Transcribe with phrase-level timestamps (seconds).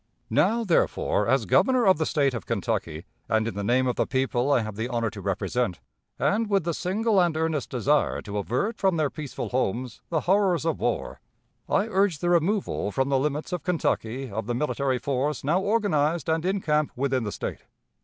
[0.31, 4.07] "Now, therefore, as Governor of the State of Kentucky, and in the name of the
[4.07, 5.79] people I have the honor to represent,
[6.17, 10.65] and with the single and earnest desire to avert from their peaceful homes the horrors
[10.65, 11.19] of war,
[11.69, 16.27] I urge the removal from the limits of Kentucky of the military force now organized
[16.27, 17.65] and in camp within the State.